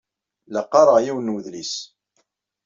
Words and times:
La 0.53 0.61
qqareɣ 0.65 0.97
yiwen 1.01 1.27
n 1.31 1.33
wedlis. 1.33 1.73